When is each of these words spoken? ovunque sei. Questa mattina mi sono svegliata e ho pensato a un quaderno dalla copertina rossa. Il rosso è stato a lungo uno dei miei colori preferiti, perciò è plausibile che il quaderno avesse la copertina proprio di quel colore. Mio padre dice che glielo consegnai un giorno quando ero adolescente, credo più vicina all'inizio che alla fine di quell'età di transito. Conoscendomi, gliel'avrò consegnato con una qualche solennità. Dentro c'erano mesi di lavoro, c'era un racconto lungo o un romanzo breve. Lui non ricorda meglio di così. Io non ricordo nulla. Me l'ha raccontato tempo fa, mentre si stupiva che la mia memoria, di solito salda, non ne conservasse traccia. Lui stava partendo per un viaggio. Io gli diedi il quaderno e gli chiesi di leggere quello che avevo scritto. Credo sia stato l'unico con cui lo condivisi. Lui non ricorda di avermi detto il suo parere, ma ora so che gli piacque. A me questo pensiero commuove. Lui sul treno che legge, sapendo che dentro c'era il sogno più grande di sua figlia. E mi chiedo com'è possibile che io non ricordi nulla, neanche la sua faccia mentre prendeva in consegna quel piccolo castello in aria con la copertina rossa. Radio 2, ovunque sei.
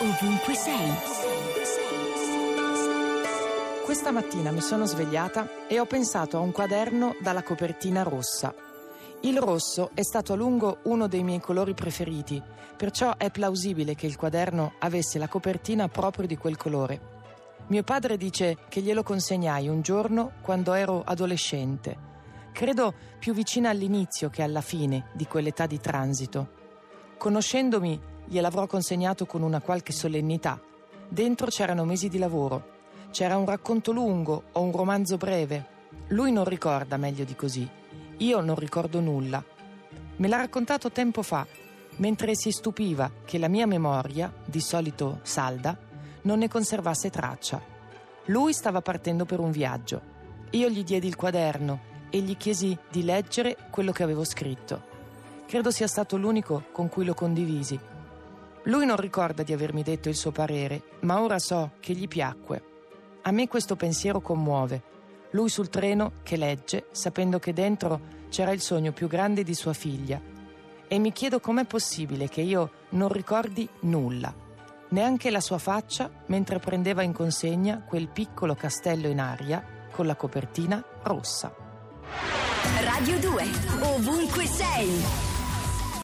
ovunque 0.00 0.54
sei. 0.54 0.92
Questa 3.84 4.12
mattina 4.12 4.52
mi 4.52 4.60
sono 4.60 4.84
svegliata 4.84 5.66
e 5.66 5.80
ho 5.80 5.86
pensato 5.86 6.36
a 6.36 6.40
un 6.40 6.52
quaderno 6.52 7.16
dalla 7.20 7.42
copertina 7.42 8.02
rossa. 8.02 8.54
Il 9.22 9.40
rosso 9.40 9.90
è 9.94 10.02
stato 10.02 10.34
a 10.34 10.36
lungo 10.36 10.78
uno 10.84 11.08
dei 11.08 11.24
miei 11.24 11.40
colori 11.40 11.74
preferiti, 11.74 12.40
perciò 12.76 13.16
è 13.16 13.30
plausibile 13.30 13.96
che 13.96 14.06
il 14.06 14.14
quaderno 14.14 14.74
avesse 14.78 15.18
la 15.18 15.26
copertina 15.26 15.88
proprio 15.88 16.28
di 16.28 16.36
quel 16.36 16.56
colore. 16.56 17.16
Mio 17.66 17.82
padre 17.82 18.16
dice 18.16 18.56
che 18.68 18.80
glielo 18.80 19.02
consegnai 19.02 19.68
un 19.68 19.82
giorno 19.82 20.32
quando 20.42 20.74
ero 20.74 21.02
adolescente, 21.04 21.96
credo 22.52 22.94
più 23.18 23.34
vicina 23.34 23.70
all'inizio 23.70 24.30
che 24.30 24.42
alla 24.42 24.60
fine 24.60 25.08
di 25.14 25.26
quell'età 25.26 25.66
di 25.66 25.80
transito. 25.80 26.56
Conoscendomi, 27.18 28.00
gliel'avrò 28.28 28.66
consegnato 28.66 29.26
con 29.26 29.42
una 29.42 29.60
qualche 29.60 29.92
solennità. 29.92 30.60
Dentro 31.08 31.46
c'erano 31.46 31.84
mesi 31.84 32.08
di 32.08 32.18
lavoro, 32.18 32.76
c'era 33.10 33.36
un 33.36 33.46
racconto 33.46 33.92
lungo 33.92 34.44
o 34.52 34.60
un 34.60 34.72
romanzo 34.72 35.16
breve. 35.16 35.76
Lui 36.08 36.30
non 36.30 36.44
ricorda 36.44 36.96
meglio 36.96 37.24
di 37.24 37.34
così. 37.34 37.68
Io 38.18 38.40
non 38.40 38.56
ricordo 38.56 39.00
nulla. 39.00 39.42
Me 40.16 40.28
l'ha 40.28 40.36
raccontato 40.36 40.90
tempo 40.90 41.22
fa, 41.22 41.46
mentre 41.96 42.34
si 42.34 42.50
stupiva 42.50 43.10
che 43.24 43.38
la 43.38 43.48
mia 43.48 43.66
memoria, 43.66 44.32
di 44.44 44.60
solito 44.60 45.20
salda, 45.22 45.76
non 46.22 46.38
ne 46.38 46.48
conservasse 46.48 47.10
traccia. 47.10 47.60
Lui 48.26 48.52
stava 48.52 48.82
partendo 48.82 49.24
per 49.24 49.40
un 49.40 49.50
viaggio. 49.50 50.16
Io 50.50 50.68
gli 50.68 50.84
diedi 50.84 51.06
il 51.06 51.16
quaderno 51.16 51.80
e 52.10 52.20
gli 52.20 52.36
chiesi 52.36 52.76
di 52.90 53.04
leggere 53.04 53.56
quello 53.70 53.92
che 53.92 54.02
avevo 54.02 54.24
scritto. 54.24 54.82
Credo 55.46 55.70
sia 55.70 55.86
stato 55.86 56.16
l'unico 56.16 56.64
con 56.72 56.88
cui 56.88 57.04
lo 57.04 57.14
condivisi. 57.14 57.78
Lui 58.68 58.84
non 58.84 58.96
ricorda 58.96 59.42
di 59.42 59.54
avermi 59.54 59.82
detto 59.82 60.10
il 60.10 60.14
suo 60.14 60.30
parere, 60.30 60.82
ma 61.00 61.22
ora 61.22 61.38
so 61.38 61.72
che 61.80 61.94
gli 61.94 62.06
piacque. 62.06 62.62
A 63.22 63.30
me 63.30 63.48
questo 63.48 63.76
pensiero 63.76 64.20
commuove. 64.20 64.82
Lui 65.30 65.48
sul 65.48 65.70
treno 65.70 66.12
che 66.22 66.36
legge, 66.36 66.86
sapendo 66.90 67.38
che 67.38 67.54
dentro 67.54 68.00
c'era 68.28 68.50
il 68.50 68.60
sogno 68.60 68.92
più 68.92 69.08
grande 69.08 69.42
di 69.42 69.54
sua 69.54 69.72
figlia. 69.72 70.20
E 70.86 70.98
mi 70.98 71.12
chiedo 71.12 71.40
com'è 71.40 71.64
possibile 71.64 72.28
che 72.28 72.42
io 72.42 72.70
non 72.90 73.08
ricordi 73.08 73.66
nulla, 73.80 74.34
neanche 74.90 75.30
la 75.30 75.40
sua 75.40 75.58
faccia 75.58 76.10
mentre 76.26 76.58
prendeva 76.58 77.02
in 77.02 77.14
consegna 77.14 77.82
quel 77.86 78.08
piccolo 78.08 78.54
castello 78.54 79.08
in 79.08 79.20
aria 79.20 79.64
con 79.90 80.04
la 80.04 80.14
copertina 80.14 80.84
rossa. 81.04 81.54
Radio 82.82 83.18
2, 83.18 83.44
ovunque 83.80 84.44
sei. 84.44 85.27